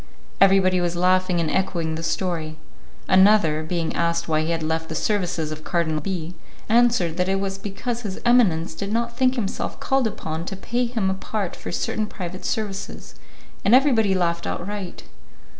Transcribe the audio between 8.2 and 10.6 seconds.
eminence did not think himself called upon to